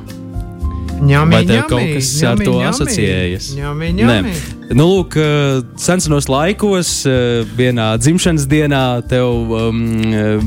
Ņami, 0.96 1.34
Vai 1.34 1.42
tev 1.44 1.56
ņami, 1.58 1.68
kaut 1.68 1.88
kas 1.92 2.10
ar 2.22 2.36
ņami, 2.36 2.44
to 2.46 2.52
ņami. 2.56 2.68
asociējas? 2.70 3.46
Ņami, 3.56 3.88
ņami. 3.98 4.30
Nu, 4.76 4.86
lūk, 4.90 5.16
eh, 5.20 5.60
senos 5.78 6.26
laikos, 6.32 6.90
eh, 7.06 7.44
vienā 7.58 7.88
dzimšanas 8.00 8.46
dienā, 8.50 8.80
tev 9.06 9.52
um, 9.52 9.82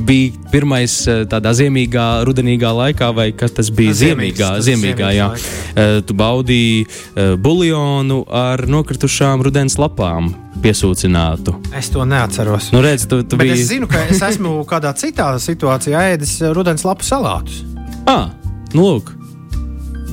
bija 0.05 0.31
pirmais 0.51 0.95
eh, 1.07 1.21
tādā 1.29 1.53
ziemīgā, 1.55 2.25
rudenīgā 2.27 2.71
laikā, 2.81 3.11
vai 3.15 3.29
kas 3.31 3.51
tas 3.51 3.69
bija? 3.69 3.93
Ziemīgs, 3.93 4.35
Ziemīgā, 4.35 4.49
tas 4.57 4.65
ziemīgā, 4.65 5.11
jā. 5.15 5.29
Eh, 5.75 6.01
Tu 6.09 6.13
baudīji 6.17 6.87
eh, 6.87 7.35
buļļonu 7.37 8.23
ar 8.33 8.65
nokritušām 8.67 9.43
rudens 9.45 9.77
lapām 9.77 10.33
piesūcinātu. 10.63 11.53
Es 11.77 11.89
to 11.93 12.03
neatceros. 12.05 12.71
Nu, 12.73 12.81
redz, 12.81 13.05
tu, 13.07 13.21
tu 13.23 13.37
biji... 13.39 13.53
es 13.53 13.69
zinu, 13.69 13.87
ka 13.87 14.01
es 14.09 14.19
esmu 14.21 14.63
kādā 14.67 14.91
citā 14.97 15.29
situācijā 15.39 16.15
ēdis 16.15 16.41
eh, 16.41 16.51
rudens 16.57 16.83
lapu 16.87 17.05
salātus. 17.07 17.61
Ah, 18.09 18.31
nu, 18.73 18.81
lūk. 18.89 19.13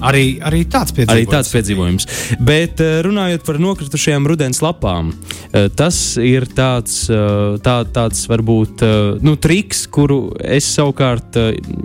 Arī, 0.05 0.37
arī 0.45 0.61
tāds 0.69 0.93
piedzīvojums. 0.93 1.17
Arī 1.17 1.29
tāds 1.31 1.51
piedzīvojums. 1.55 2.07
Bet 2.45 2.83
eh, 2.85 2.99
runājot 3.07 3.47
par 3.47 3.59
nokritušajām 3.63 4.29
rudens 4.29 4.61
lapām, 4.65 5.13
eh, 5.49 5.71
tas 5.73 5.99
ir 6.21 6.49
tāds, 6.57 7.07
eh, 7.09 7.57
tā, 7.65 7.79
tāds 7.97 8.27
varbūt 8.29 8.85
nu, 9.25 9.37
triks, 9.41 9.87
kuru 9.89 10.37
es 10.45 10.69
savukārt 10.77 11.39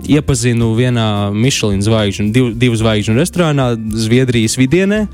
iepazinu 0.08 0.72
vienā 0.76 1.08
Michelin 1.32 1.80
zvaigžņu, 1.84 2.28
divu, 2.34 2.52
divu 2.58 2.78
zvaigžņu 2.78 3.16
restorānā 3.16 3.72
Zviedrijas 3.78 4.58
vidienē. 4.60 5.06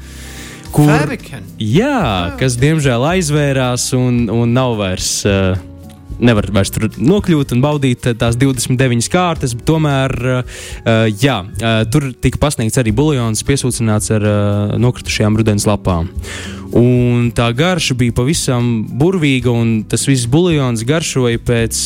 Kur, 0.75 0.91
Fabriken. 0.91 1.47
jā, 1.63 2.35
kas 2.41 2.59
diemžēl 2.61 3.07
aizvērās 3.15 3.89
un, 3.97 4.27
un 4.29 4.53
nav 4.53 4.77
vairs. 4.83 5.13
Uh, 5.25 5.57
Nevar 6.19 6.49
vairs 6.55 6.73
tur 6.75 6.89
nokļūt 6.99 7.55
un 7.55 7.63
baudīt 7.63 8.09
eh, 8.11 8.17
tās 8.19 8.39
29 8.41 9.11
kārtas, 9.13 9.55
tomēr 9.69 10.15
uh, 10.19 10.59
jā, 11.23 11.41
uh, 11.45 11.83
tur 11.93 12.11
tika 12.19 12.41
pasniegts 12.43 12.81
arī 12.81 12.95
buļļons, 12.97 13.45
piesūcināts 13.47 14.13
ar 14.17 14.27
nokritušajām 14.81 15.39
rudens 15.39 15.67
lapām. 15.69 16.11
Un 16.79 17.31
tā 17.37 17.49
garša 17.57 17.97
bija 17.99 18.17
pavisam 18.17 18.83
burvīga, 19.01 19.53
un 19.55 19.83
tas 19.89 20.05
viss 20.09 20.29
buļļons 20.31 20.85
garšoja 20.89 21.41
pēc 21.49 21.85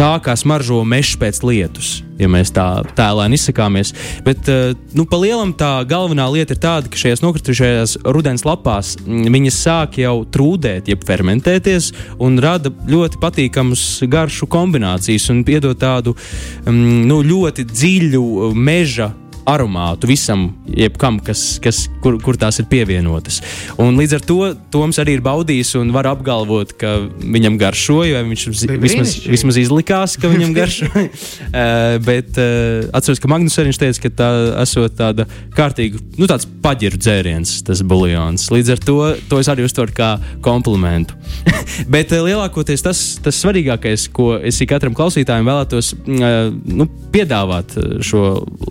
tā, 0.00 0.14
kā 0.24 0.32
smaržo 0.38 0.80
mežs 0.88 1.18
pēc 1.20 1.42
lietus, 1.44 1.90
ja 2.20 2.28
mēs 2.30 2.52
tā 2.56 2.66
tēlēni 2.96 3.36
izsakāmies. 3.36 3.92
Bet, 4.24 4.48
eh, 4.48 4.72
nu, 4.96 5.04
pa 5.04 5.18
lielam 5.20 5.52
tā 5.52 5.84
galvenā 5.88 6.24
lieta 6.32 6.56
ir 6.56 6.62
tāda, 6.62 6.88
ka 6.88 6.96
šajās 6.96 7.20
nokritušajās 7.24 7.96
rudens 8.08 8.46
lapās 8.48 8.94
mm, 9.00 9.28
viņas 9.34 9.60
sāk 9.66 10.00
jau 10.00 10.16
trūdēt, 10.24 10.88
jeb 10.88 11.04
fermentēties, 11.04 11.92
un 12.18 12.40
rada 12.40 12.72
ļoti 12.72 13.20
patīkamus 13.20 13.84
garšu 14.08 14.48
kombinācijas 14.48 15.28
un 15.34 15.44
piedod 15.44 15.76
tādu 15.80 16.16
mm, 16.16 17.04
nu, 17.10 17.20
ļoti 17.26 17.68
dziļu 17.68 18.24
eh, 18.24 18.56
meža 18.56 19.12
aromātu 19.48 20.08
visam, 20.10 20.48
jebkam, 20.68 21.18
kas, 21.24 21.58
kas, 21.62 21.84
kur, 22.04 22.18
kur 22.22 22.38
tās 22.40 22.60
ir 22.60 22.68
pievienotas. 22.70 23.40
Un 23.80 23.98
līdz 24.00 24.16
ar 24.18 24.24
to 24.26 24.38
Toms 24.70 25.00
arī 25.02 25.16
ir 25.18 25.22
baudījis 25.24 25.74
un 25.80 25.90
var 25.94 26.08
apgalvot, 26.10 26.74
ka 26.78 26.92
viņam 27.20 27.56
garšoja, 27.60 28.20
vai 28.20 28.30
viņš 28.30 28.44
vismaz, 28.80 29.14
vismaz 29.30 29.58
izlikās, 29.60 30.16
ka 30.20 30.30
viņam 30.30 30.54
garšoja. 30.58 31.06
uh, 31.06 31.96
bet 32.06 32.38
uh, 32.40 32.88
atceros, 32.96 33.20
ka 33.22 33.30
Magnus 33.30 33.58
arī 33.60 33.74
teica, 33.74 34.04
ka 34.04 34.12
tā 34.22 34.30
esot 34.62 34.96
tāda 34.98 35.26
kārtīga, 35.56 36.00
nu 36.18 36.28
tāds 36.30 36.48
paģiru 36.62 37.00
dzēriens, 37.00 37.56
tas 37.66 37.82
buļļons. 37.86 38.48
Līdz 38.54 38.74
ar 38.76 38.84
to, 38.84 38.98
to 39.30 39.40
es 39.42 39.50
arī 39.50 39.66
uztveru 39.66 39.94
kā 39.96 40.12
komplimentu. 40.44 41.18
bet 41.94 42.14
uh, 42.14 42.24
lielākoties 42.26 42.86
tas, 42.86 43.02
tas 43.24 43.42
svarīgākais, 43.42 44.08
ko 44.14 44.34
es 44.38 44.60
katram 44.70 44.94
klausītājam 44.96 45.48
vēlētos 45.48 45.94
uh, 45.96 46.38
nu, 46.50 46.86
piedāvāt 47.10 47.74
šo 48.06 48.24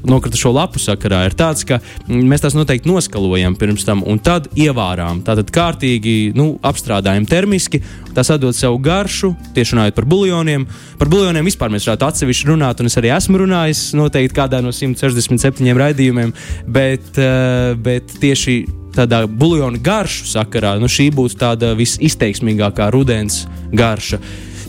nokritušo 0.07 0.53
lapu 0.59 0.81
sakarā, 0.81 1.23
ir 1.27 1.35
tāds, 1.39 1.65
ka 1.67 1.79
mēs 2.07 2.43
tās 2.43 2.57
noteikti 2.57 2.89
noskalojam 2.89 3.55
pirms 3.59 3.85
tam 3.87 4.03
un 4.07 4.19
tad 4.23 4.49
ievārām. 4.59 5.23
Tātad 5.27 5.51
kārtīgi 5.55 6.33
nu, 6.37 6.51
apstrādājam 6.65 7.27
termiski, 7.29 7.81
tas 8.15 8.31
atdod 8.33 8.57
savu 8.57 8.79
garšu, 8.83 9.31
tieši 9.55 9.75
runājot 9.75 9.97
par 9.97 10.09
buļļoniem. 10.11 10.67
Par 10.99 11.11
buļļoniem 11.11 11.47
vispār 11.49 11.71
mēs 11.73 11.87
varētu 11.87 12.09
atsevišķi 12.09 12.51
runāt, 12.51 12.81
un 12.81 12.91
es 12.91 12.99
arī 12.99 13.13
esmu 13.15 13.41
runājis 13.43 13.85
noteikti 13.97 14.37
kādā 14.37 14.61
no 14.65 14.73
167 14.75 15.79
raidījumiem, 15.79 16.35
bet, 16.67 17.09
uh, 17.17 17.73
bet 17.79 18.19
tieši 18.21 18.59
tādā 18.95 19.23
buļļona 19.29 19.81
garšu 19.85 20.27
sakarā, 20.29 20.75
nu, 20.81 20.89
šī 20.91 21.09
būtu 21.15 21.39
tāda 21.39 21.73
visizteiksmīgākā 21.79 22.89
rudens 22.93 23.45
garša. 23.71 24.19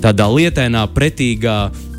Tādā 0.00 0.26
lietainā, 0.32 0.86
pretīgā 0.94 1.56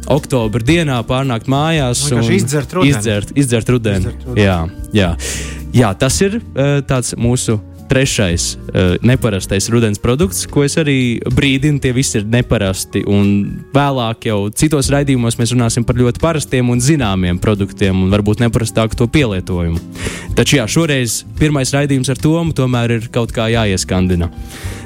oktobra 0.10 0.64
dienā 0.66 1.02
pārnākt 1.08 1.50
mājās 1.52 2.06
Vienkārši 2.08 2.38
izdzert 2.40 2.78
rudeni. 2.78 2.94
Izdzert, 2.96 3.34
izdzert 3.38 3.74
rudeni. 3.74 4.06
Izdzert 4.06 4.30
rudeni. 4.30 4.46
Jā, 4.46 4.58
jā. 4.96 5.12
jā, 5.76 5.92
tas 6.00 6.22
ir 6.26 6.40
uh, 6.42 6.80
tāds 6.88 7.14
mūsu 7.20 7.60
trešais 7.92 8.56
uh, 8.56 8.96
neparastais 9.04 9.68
rudens 9.72 10.00
produkts, 10.00 10.46
ko 10.48 10.64
es 10.64 10.78
arī 10.80 11.20
brīdinu, 11.36 11.82
tie 11.84 11.92
visi 11.96 12.22
ir 12.22 12.28
neparasti. 12.32 13.04
Un 13.12 13.34
vēlāk 13.76 14.30
jau 14.30 14.46
citos 14.56 14.88
raidījumos 14.94 15.36
mēs 15.40 15.52
runāsim 15.52 15.84
par 15.88 16.00
ļoti 16.00 16.24
parastiem 16.24 16.72
un 16.72 16.80
zināmiem 16.84 17.42
produktiem, 17.44 18.06
un 18.06 18.14
varbūt 18.14 18.46
neparastāku 18.46 18.96
to 18.96 19.10
pielietojumu. 19.12 19.82
Taču 20.38 20.62
jā, 20.62 20.68
šoreiz 20.72 21.22
pirmais 21.40 21.74
raidījums 21.76 22.12
ar 22.14 22.22
Tomu 22.22 22.56
tomēr 22.56 22.96
ir 22.96 23.10
kaut 23.12 23.34
kā 23.36 23.50
jāieskandina. 23.52 24.30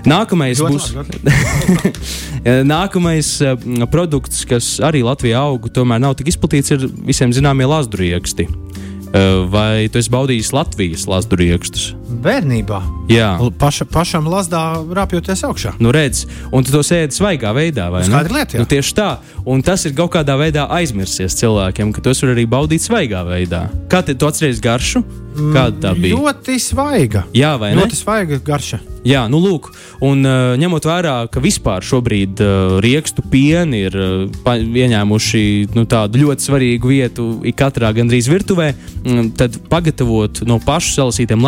Nākamais 0.05 0.61
Ļoti 0.61 0.73
būs. 0.73 0.89
labi, 0.95 1.93
Nākamais 2.75 3.29
uh, 3.45 3.85
produkts, 3.91 4.45
kas 4.49 4.75
arī 4.85 5.03
Latvijā 5.05 5.41
aug, 5.45 5.69
tomēr 5.73 6.01
nav 6.01 6.17
tik 6.17 6.33
izplatīts, 6.33 6.73
ir 6.73 6.87
visiem 7.05 7.33
zināmie 7.35 7.69
lazdurieksti. 7.69 8.47
Uh, 8.49 9.45
vai 9.49 9.85
tu 9.93 10.01
esi 10.01 10.11
baudījis 10.13 10.53
Latvijas 10.55 11.05
lazduriekstus? 11.09 11.93
Bērnībā. 12.05 12.79
Jā. 13.09 13.31
Paša, 13.59 13.87
pašam 13.89 14.29
lasdā 14.29 14.61
rāpjoties 14.97 15.41
augšā. 15.47 15.73
Nu, 15.81 15.89
redz, 15.95 16.25
un 16.53 16.65
tu 16.65 16.73
to 16.73 16.83
sēdi 16.85 17.17
svaigā 17.17 17.53
veidā, 17.57 17.89
vai 17.93 18.03
ne? 18.03 18.11
Skaidra 18.11 18.39
lieta, 18.39 18.57
jā. 18.57 18.61
Nu, 18.61 18.69
tieši 18.69 18.95
tā. 18.97 19.09
Un 19.45 19.65
tas 19.65 19.85
ir 19.89 19.95
kaut 19.97 20.13
kādā 20.13 20.37
veidā 20.37 20.67
aizmirsies 20.77 21.37
cilvēkiem, 21.41 21.93
ka 21.95 22.05
tos 22.05 22.21
var 22.23 22.35
arī 22.35 22.47
baudīt 22.49 22.85
svaigā 22.85 23.25
veidā. 23.27 23.65
Kā 23.89 24.05
te 24.05 24.17
tu 24.17 24.29
atceries 24.29 24.61
garšu? 24.61 25.03
Kāda 25.35 25.89
tā 25.89 25.93
bija? 25.99 26.15
Ļoti 26.15 26.59
svaiga. 26.63 27.25
Jā, 27.35 27.55
vai 27.59 27.73
ne? 27.73 27.83
Ļoti 27.83 27.97
svaiga 27.99 28.39
garša. 28.45 28.79
Jā, 29.05 29.27
nu 29.29 29.37
lūk, 29.37 29.67
un 30.01 30.25
uh, 30.25 30.55
ņemot 30.57 30.85
vērā, 30.87 31.13
ka 31.29 31.41
vispār 31.43 31.83
šobrīd 31.85 32.39
uh, 32.41 32.77
riekstu 32.81 33.21
pieni 33.29 33.83
ir 33.85 33.97
uh, 34.01 34.47
ieņēmuši 34.55 35.43
nu, 35.75 35.83
tādu 35.89 36.23
ļoti 36.23 36.47
svarīgu 36.47 36.89
vietu 36.89 37.27
ik 37.45 37.59
katrā 37.59 37.91
gandrīz 37.93 38.29
virtuvē, 38.31 38.71
mm, 39.03 39.27
tad 39.37 39.59
pagatavot 39.69 40.41
no 40.49 40.57
pašu 40.63 40.95
salasītiem 40.95 41.45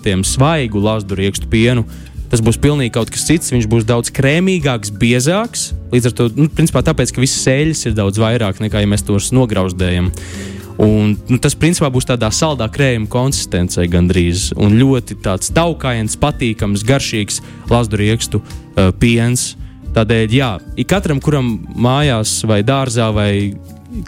lazduriekstiem 0.00 0.24
svaigu 0.24 0.80
lazduriekstu 0.80 1.48
pienu. 1.48 1.84
Tas 2.30 2.40
būs 2.40 2.60
pilnīgi 2.60 2.94
kaut 2.94 3.10
kas 3.10 3.26
cits. 3.26 3.50
Viņš 3.52 3.66
būs 3.66 3.84
daudz 3.84 4.10
krēmīgāks, 4.10 4.92
biezāks. 4.94 5.74
Līdz 5.92 6.06
ar 6.06 6.12
to, 6.14 6.28
nu, 6.36 6.48
principā, 6.48 6.82
tāpēc, 6.82 7.12
ka 7.12 7.20
visas 7.20 7.42
sēļas 7.44 7.86
ir 7.86 7.96
daudz 7.96 8.18
vairāk 8.18 8.60
nekā, 8.62 8.80
ja 8.80 8.86
mēs 8.86 9.02
tos 9.02 9.32
nograuzdējam. 9.32 10.12
Un, 10.80 11.18
nu, 11.28 11.38
tas 11.42 11.56
principā 11.58 11.90
būs 11.90 12.06
tādā 12.06 12.30
saldā 12.30 12.70
krējuma 12.70 13.10
konsistencē 13.10 13.88
gandrīz. 13.90 14.52
Un 14.56 14.78
ļoti 14.78 15.18
tāds 15.20 15.50
taukains, 15.52 16.16
patīkams, 16.16 16.86
garšīgs 16.86 17.42
lazduriekstu 17.68 18.40
uh, 18.40 18.92
piens. 18.94 19.56
Tādēļ, 19.90 20.30
jā, 20.30 20.52
ik 20.78 20.86
katram, 20.86 21.18
kuram 21.18 21.56
mājās 21.74 22.44
vai 22.46 22.62
dārzā 22.62 23.10
vai 23.10 23.32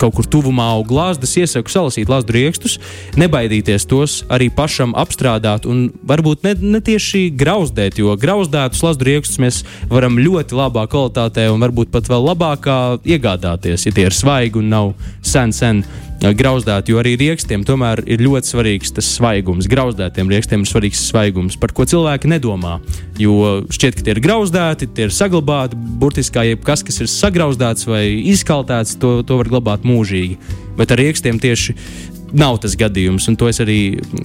kaut 0.00 0.16
kur 0.16 0.28
tuvumā 0.30 0.68
aug 0.76 0.86
glāzdas, 0.88 1.34
iesaku 1.40 1.72
salasīt 1.72 2.10
lazdu 2.10 2.36
rīkstus, 2.36 2.78
nebaidīties 3.18 3.86
tos 3.90 4.20
arī 4.32 4.48
pašam 4.54 4.94
apstrādāt 4.98 5.66
un 5.68 5.88
varbūt 6.08 6.46
ne, 6.46 6.54
ne 6.76 6.82
tieši 6.84 7.28
grauzdēt, 7.38 7.98
jo 8.02 8.14
grauzdētus 8.20 8.84
lazdu 8.86 9.08
rīkstus 9.10 9.42
mēs 9.42 9.62
varam 9.90 10.20
ļoti 10.22 10.58
labā 10.58 10.86
kvalitātē 10.92 11.48
un 11.52 11.62
varbūt 11.64 11.92
pat 11.94 12.10
vēl 12.10 12.30
labākā 12.32 12.78
iegādāties, 13.02 13.88
ja 13.88 13.94
tie 13.94 14.08
ir 14.08 14.16
svaigi 14.16 14.62
un 14.62 14.72
nav 14.72 14.94
sen, 15.22 15.54
sen 15.56 15.84
grauzdēti, 16.30 16.92
jo 16.92 17.00
arī 17.00 17.16
rīkstiem 17.18 17.64
tomēr 17.66 18.04
ir 18.06 18.22
ļoti 18.22 18.52
svarīgs 18.52 18.94
tas 18.94 19.08
svaigums. 19.16 19.66
Grauzdētiem 19.70 20.30
rīkstiem 20.30 20.62
ir 20.62 20.70
svarīgs 20.70 21.02
svaigums, 21.08 21.56
par 21.58 21.74
ko 21.74 21.86
cilvēki 21.88 22.30
nedomā. 22.30 22.76
Jo 23.18 23.64
šķiet, 23.72 23.98
ka 23.98 24.06
tie 24.06 24.14
ir 24.14 24.22
grauzdēti, 24.22 24.90
tie 24.94 25.08
ir 25.08 25.14
saglabāti. 25.14 25.78
Burtiski 25.98 26.46
jebkas, 26.52 26.84
kas 26.86 27.02
ir 27.02 27.10
sagrauzdēts 27.10 27.88
vai 27.90 28.04
izkaltēts, 28.32 28.96
to, 29.02 29.18
to 29.26 29.40
var 29.40 29.50
glabāt 29.50 29.86
mūžīgi. 29.88 30.38
Bet 30.78 30.94
ar 30.94 31.02
rīkstiem 31.02 31.42
tieši 31.42 31.74
nav 32.32 32.60
tas 32.62 32.76
gadījums, 32.78 33.26
un 33.28 33.36
to 33.36 33.48
es 33.50 33.60
arī 33.60 33.78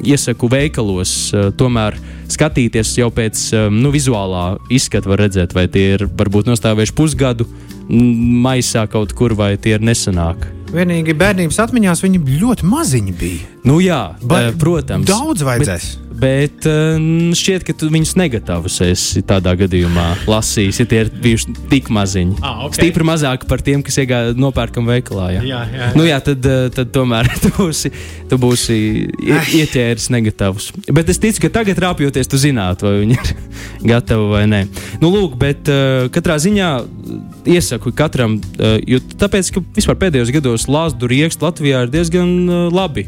iesaku 0.06 0.50
veikalos. 0.52 1.16
eh, 1.34 1.50
Tomēr 1.58 1.98
skatīties 2.32 2.94
jau 3.02 3.10
pēc 3.14 3.42
eh, 3.54 3.70
nu, 3.74 3.92
vizuālā 3.96 4.46
izskata, 4.70 5.10
var 5.12 5.26
redzēt, 5.26 5.56
vai 5.58 5.68
tie 5.68 5.90
ir 5.98 6.06
varbūt 6.08 6.52
nostāvējuši 6.52 6.96
pusgadu 6.98 7.50
maisā 7.90 8.88
kaut 8.92 9.16
kur, 9.16 9.36
vai 9.36 9.56
tie 9.58 9.78
ir 9.78 9.84
nesenāki. 9.84 10.57
Vienīgi 10.68 11.16
bērnības 11.16 11.62
atmiņās 11.64 12.04
viņi 12.04 12.20
ļoti 12.42 12.68
maziņi 12.68 13.14
bija. 13.20 13.57
Nu, 13.68 13.80
jā, 13.84 14.02
Ba- 14.24 14.46
eh, 14.48 14.52
protams. 14.58 15.08
Daudz 15.10 15.44
vajadzēs. 15.44 15.88
Bet, 16.18 16.64
bet 16.64 16.66
eh, 16.72 16.98
šķiet, 17.38 17.66
ka 17.68 17.74
tu 17.78 17.90
viņus 17.94 18.14
negatavus 18.18 18.80
esi 18.86 19.22
tādā 19.28 19.52
gadījumā 19.60 20.06
lasījis, 20.30 20.80
ja 20.82 20.86
tie 20.90 21.02
ir 21.04 21.12
bijuši 21.22 21.54
tik 21.70 21.92
maziņi. 21.94 22.38
Ah, 22.42 22.64
ok. 22.66 22.78
Stipri 22.80 23.06
mazāk 23.06 23.44
par 23.50 23.62
tiem, 23.62 23.84
kas 23.86 24.00
iegāja 24.02 24.32
nopērkam 24.40 24.88
veikalā. 24.88 25.28
Jā, 25.36 25.42
Jā, 25.46 25.60
jā, 25.68 25.82
jā. 25.84 25.90
Nu, 26.00 26.06
jā 26.08 26.18
tad, 26.24 26.48
eh, 26.48 26.70
tad 26.74 26.94
tomēr 26.96 27.28
tu 27.44 27.52
būsi, 27.60 27.92
tu 28.32 28.40
būsi 28.42 28.78
ie- 29.20 29.44
ieķēris 29.62 30.08
negatavus. 30.16 30.72
Bet 30.88 31.12
es 31.14 31.20
ticu, 31.22 31.44
ka 31.46 31.52
tagad 31.60 31.84
rāpjoties, 31.84 32.32
tu 32.32 32.40
zinātu, 32.42 32.88
vai 32.88 33.04
viņi 33.04 33.20
ir 33.20 33.36
gatavi 33.94 34.32
vai 34.32 34.46
nē. 34.50 34.64
Nu, 35.04 35.12
lūk, 35.14 35.36
bet 35.38 35.68
katrā 36.16 36.40
ziņā 36.42 36.72
iesaku 37.48 37.92
katram, 37.96 38.40
jo 38.88 39.00
tāpēc, 39.22 39.52
ka 39.56 39.62
vispār 39.78 40.00
pēdējos 40.08 40.32
gados 40.36 40.66
Lāsdu 40.72 41.08
rieksts 41.12 41.44
Latvijā 41.44 41.84
ir 41.86 41.92
diezgan 41.94 42.34
labi 42.74 43.06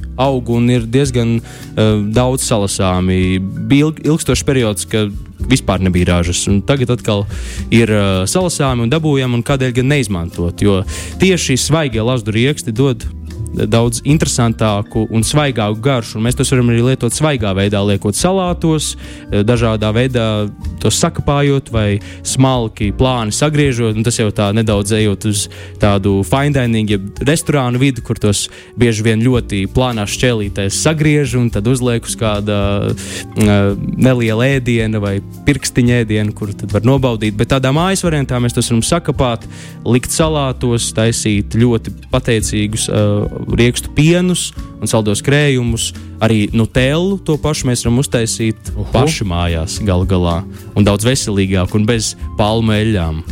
aug 0.50 0.58
un 0.58 0.70
ir 0.70 0.86
diezgan 0.89 1.38
uh, 1.39 2.01
daudz 2.13 2.44
salasāmi. 2.48 3.39
Bija 3.39 3.89
ilg, 3.89 4.01
ilgstošs 4.06 4.46
periods, 4.46 4.88
kad 4.89 5.13
vispār 5.50 5.82
nebija 5.82 6.10
ražas, 6.15 6.41
un 6.50 6.62
tagad 6.65 6.91
atkal 6.98 7.25
ir 7.72 7.89
uh, 7.94 8.25
salasāmi 8.27 8.84
un 8.86 8.91
dabūjami, 8.91 9.39
un 9.39 9.46
kādēļ 9.46 9.77
gan 9.79 9.91
neizmantot, 9.94 10.62
jo 10.62 10.82
tieši 11.22 11.58
svaigie 11.58 12.03
Lāsdu 12.03 12.34
rieksti 12.36 12.74
dod 12.75 13.06
daudz 13.53 14.01
interesantāku 14.06 15.06
un 15.10 15.24
svaigāku 15.25 15.82
garšu. 15.82 16.18
un 16.18 16.27
Mēs 16.27 16.38
tos 16.38 16.51
varam 16.53 16.70
arī 16.70 16.84
lietot 16.86 17.13
svaigā 17.13 17.53
veidā, 17.58 17.82
liekot 17.86 18.15
salātos, 18.15 18.96
eh, 19.32 19.44
dažādā 19.44 19.91
veidā 19.94 20.50
tos 20.79 21.00
sakapājot 21.01 21.72
vai 21.72 22.00
smalki 22.24 22.91
plāni 22.94 23.34
sagriežot. 23.34 24.03
Tas 24.03 24.18
jau 24.18 24.29
tā 24.32 24.53
nedaudz 24.53 24.91
ejot 24.91 25.25
uz 25.25 25.50
tādu 25.79 26.24
fine 26.25 26.53
dining, 26.53 26.89
jeb 26.89 27.20
restorānu 27.20 27.79
vidi, 27.79 28.01
kur 28.01 28.15
tos 28.15 28.50
bieži 28.77 29.03
vien 29.03 29.22
ļoti 29.22 29.68
plānā 29.68 30.06
šķēlītēs 30.06 30.79
sagriež 30.84 31.36
un 31.36 31.50
tad 31.50 31.68
uzliek 31.68 32.06
uz 32.06 32.15
kāda 32.15 32.94
uh, 32.94 33.75
neliela 33.98 34.46
ēdiena 34.46 35.01
vai 35.01 35.20
pirkstiņa 35.46 36.03
ēdiena, 36.03 36.34
kur 36.34 36.53
tad 36.53 36.72
var 36.72 36.82
nobaudīt. 36.82 37.36
Bet 37.38 37.50
tādā 37.50 37.74
mājas 37.75 38.03
variantā 38.06 38.39
mēs 38.39 38.56
tos 38.56 38.70
varam 38.72 38.84
sakapāt, 38.86 39.48
likt 39.86 40.12
salātos, 40.12 40.91
taisīt 40.96 41.58
ļoti 41.60 41.94
pateicīgus 42.12 42.88
uh, 42.89 43.38
riekstu 43.48 43.91
pienus 43.96 44.50
un 44.79 44.88
saldos 44.88 45.24
krējumus. 45.25 45.93
Arī 46.24 46.50
nutellu 46.51 47.17
to 47.24 47.38
pašu 47.39 47.69
mēs 47.69 47.86
varam 47.86 48.00
uztaisīt 48.03 48.55
uh 48.74 48.79
-huh. 48.84 48.91
paši 48.91 49.24
mājās, 49.24 49.79
galu 49.86 50.05
galā, 50.05 50.43
un 50.75 50.84
daudz 50.84 51.05
veselīgāk 51.05 51.75
un 51.75 51.86
bez 51.86 52.15
palmu 52.38 52.72
eļļām. 52.72 53.24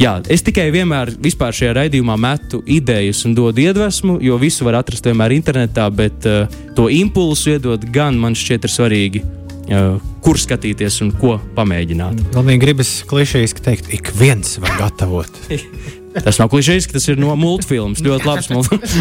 Jā, 0.00 0.16
es 0.32 0.42
tikai 0.42 0.70
vienmēr 0.72 1.12
vispār 1.22 1.54
šajā 1.54 1.76
raidījumā 1.76 2.16
metu 2.16 2.62
idejas 2.66 3.20
un 3.28 3.36
dodu 3.36 3.60
iedvesmu, 3.60 4.18
jo 4.24 4.38
visu 4.40 4.64
var 4.64 4.80
atrast 4.80 5.06
vienmēr 5.06 5.36
internetā, 5.36 5.86
bet 5.94 6.26
uh, 6.26 6.48
to 6.74 6.88
impulsu 6.88 7.54
iedot 7.54 7.84
gan 7.92 8.18
man 8.18 8.34
šķiet 8.34 8.64
ir 8.64 8.74
svarīgi, 8.74 9.22
uh, 9.22 10.02
kur 10.24 10.40
skatīties 10.40 11.02
un 11.06 11.12
ko 11.12 11.38
pamēģināt. 11.54 12.28
Galvenīgi 12.34 12.64
gribas 12.66 12.94
klišejiski 13.06 13.62
teikt, 13.62 13.94
ik 13.94 14.14
viens 14.18 14.58
var 14.58 14.78
gatavot. 14.86 15.42
Tas 16.20 16.38
nav 16.40 16.50
klišejs, 16.52 16.90
tas 16.92 17.06
ir 17.08 17.20
no 17.20 17.32
multfilmas. 17.38 18.02
Ļoti 18.04 18.28
labs 18.28 18.50
multfilms. 18.52 18.96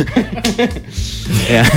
Jā. 1.54 1.66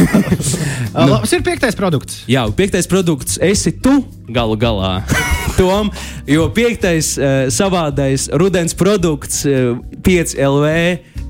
Nu. 0.94 1.08
Labs 1.10 1.32
ir 1.34 1.40
piektais 1.42 1.74
produkts. 1.74 2.20
Jā, 2.30 2.44
piektais 2.54 2.86
produkts 2.86 3.34
esi 3.42 3.72
tu 3.82 3.96
galu 4.30 4.54
galā. 4.54 5.00
Tom, 5.58 5.90
jo 6.30 6.46
piektais 6.54 7.16
uh, 7.18 7.48
savādais 7.50 8.28
rudens 8.30 8.76
produkts, 8.78 9.42
uh, 9.48 9.74
5 10.06 10.36
LV 10.38 10.70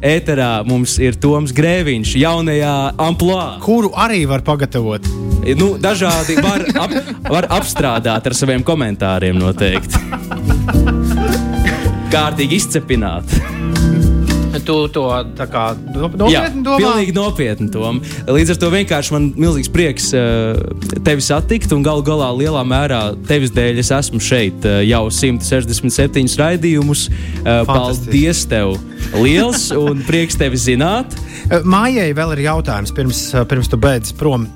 ēterā 0.04 0.50
mums 0.68 0.98
ir 1.00 1.16
Toms 1.16 1.54
Grēviņš, 1.56 2.12
jaunajā 2.20 2.74
amplitūnā. 3.00 3.58
Kuru 3.64 3.94
arī 3.96 4.24
var 4.28 4.44
pagatavot? 4.44 5.08
Nu, 5.56 5.74
dažādi 5.80 6.36
var, 6.44 6.64
ap, 6.80 6.94
var 7.28 7.48
apstrādāt 7.56 8.28
ar 8.28 8.36
saviem 8.36 8.64
komentāriem 8.64 9.36
noteikti. 9.40 10.00
Kārtīgi 12.12 12.60
izcepināt. 12.60 13.32
Tu 14.64 14.74
to 14.96 15.02
tā 15.36 15.44
kā 15.50 15.64
no- 15.92 16.08
Jā, 16.30 16.46
nopietni 16.48 16.62
domā? 16.64 16.78
pilnīgi 16.80 17.12
nopietni. 17.12 17.66
Tom. 17.74 17.98
Līdz 18.24 18.54
ar 18.54 18.56
to 18.62 18.70
vienkārši 18.72 19.12
man 19.12 19.26
ir 19.28 19.42
milzīgs 19.44 19.68
prieks 19.68 20.06
uh, 20.16 20.56
tevi 21.04 21.20
satikt, 21.20 21.72
un 21.76 21.82
galu 21.84 22.00
galā 22.06 22.30
lielā 22.32 22.62
mērā 22.64 23.00
tevis 23.28 23.52
dēļ 23.52 23.82
es 23.82 23.90
esmu 23.92 24.22
šeit 24.24 24.64
uh, 24.64 24.80
jau 24.86 25.10
167 25.12 26.38
raidījumus. 26.40 27.10
Uh, 27.44 27.60
paldies 27.68 28.46
tev! 28.48 28.78
Liels 29.20 29.68
un 29.76 30.00
prieks 30.06 30.38
tevi 30.40 30.56
zināt! 30.56 31.12
Mājai 31.74 32.14
vēl 32.16 32.32
ir 32.38 32.46
jautājums, 32.48 32.94
pirms, 32.96 33.20
pirms 33.50 33.68
tu 33.68 33.76
beidz 33.76 34.14
prom 34.16 34.48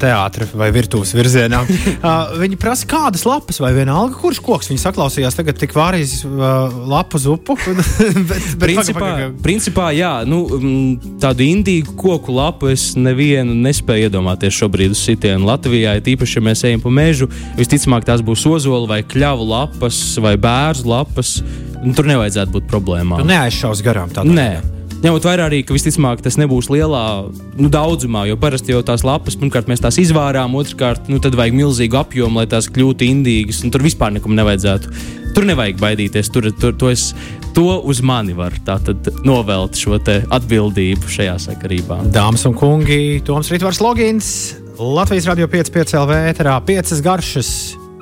teātris 0.00 0.52
vai 0.56 0.68
virtuves 0.74 1.14
virzienā. 1.16 1.62
uh, 1.66 2.34
viņi 2.40 2.58
prasa, 2.60 2.86
kādas 2.90 3.24
lapas 3.28 3.60
vai 3.62 3.72
vienalga, 3.76 4.16
kurš 4.20 4.40
koks 4.44 4.70
viņi 4.70 4.82
saklausījās. 4.82 5.36
Tagad 5.38 5.58
tik 5.60 5.74
vārījis 5.76 6.16
uh, 6.28 6.74
lapu 6.90 7.20
zupu. 7.22 7.56
bet, 7.66 7.88
bet, 8.30 8.48
Principā, 8.60 9.00
paga, 9.00 9.14
paga. 9.14 9.30
principā 9.44 9.88
jā, 9.96 10.12
nu, 10.28 10.44
mm, 10.48 11.16
tādu 11.22 11.46
indīgu 11.46 11.96
koku 12.00 12.34
lapu 12.36 12.70
es 12.72 12.92
nevienu 12.98 13.56
nespēju 13.64 14.10
iedomāties 14.10 14.56
šobrīd 14.60 14.94
uz 14.94 15.02
sitienu 15.04 15.48
Latvijā. 15.48 15.96
Ja 15.98 16.04
tīpaši, 16.04 16.38
ja 16.40 16.46
mēs 16.50 16.64
ejam 16.68 16.84
pa 16.84 16.92
mežu, 16.94 17.30
visticamāk 17.58 18.06
tās 18.08 18.24
būs 18.24 18.44
ozola 18.50 18.90
vai 18.96 19.02
kļavu 19.06 19.48
lapas 19.50 20.00
vai 20.22 20.36
bērnu 20.40 20.90
lapas. 20.90 21.38
Nu, 21.84 21.92
tur 21.96 22.08
nevajadzētu 22.08 22.54
būt 22.54 22.70
problēmām. 22.70 23.20
Tu 23.20 23.28
neaizšaus 23.28 23.84
garām. 23.84 24.12
tādā 24.14 24.32
Nē. 24.32 24.48
ziņā. 24.54 24.83
Ņemot 25.04 25.26
vērā 25.28 25.50
arī, 25.50 25.58
ka 25.68 25.74
visticamāk 25.76 26.22
tas 26.24 26.38
nebūs 26.40 26.70
lielā 26.72 27.02
nu, 27.60 27.68
daudzumā, 27.68 28.22
jo 28.24 28.38
parasti 28.40 28.72
jau 28.72 28.80
tās 28.88 29.02
lapas, 29.04 29.36
pirmkārt, 29.36 29.68
mēs 29.68 29.82
tās 29.84 29.98
izvārām, 30.00 30.56
otrkārt, 30.56 31.10
nu, 31.12 31.18
tad 31.20 31.36
vajag 31.36 31.58
milzīgu 31.58 31.98
apjomu, 32.00 32.40
lai 32.40 32.46
tās 32.48 32.70
kļūtu 32.72 33.04
indīgas, 33.10 33.60
un 33.66 33.74
tur 33.74 33.84
vispār 33.84 34.14
nekam 34.16 34.32
nevajadzētu. 34.38 34.94
Tur 35.36 35.44
nevajag 35.50 35.76
baidīties, 35.82 36.32
tur, 36.32 36.48
tur 36.56 36.72
to, 36.80 36.88
es, 36.88 37.10
to 37.52 37.66
uz 37.84 38.00
mani 38.00 38.32
var 38.38 38.56
novelt 39.28 39.76
šo 39.76 40.00
atbildību 40.00 41.14
šajā 41.18 41.36
sakarībā. 41.50 42.00
Dāmas 42.14 42.48
un 42.48 42.56
kungi, 42.56 43.20
Toms 43.28 43.52
Ritvars 43.52 43.84
Logins, 43.84 44.34
Latvijas 44.80 45.28
Radio 45.28 45.52
5,5 45.52 45.98
LV 46.00 46.20
ēterā 46.32 46.56
5 46.64 47.00
garšas. 47.04 47.50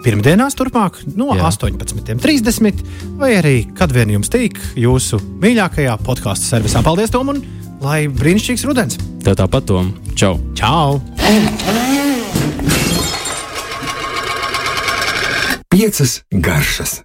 Pirmdienās, 0.02 0.56
turpmāk, 0.58 0.98
no 1.14 1.30
Jā. 1.36 1.46
18.30 1.46 2.82
vai 3.20 3.36
arī 3.38 3.56
kad 3.78 3.92
vien 3.94 4.10
jums 4.16 4.32
tīk 4.32 4.58
jūsu 4.78 5.20
mīļākajā 5.42 5.94
podkāstu 6.02 6.48
servisā. 6.50 6.82
Paldies, 6.82 7.12
Tom, 7.14 7.30
un 7.30 7.38
lai 7.84 8.08
brīnišķīgs 8.10 8.66
rudens! 8.66 8.98
Tev 9.22 9.38
tāpat, 9.38 9.68
Tom. 9.70 9.92
Čau! 10.18 10.34
Čau! 10.58 10.98
Piecas 15.70 16.18
garšas. 16.34 16.98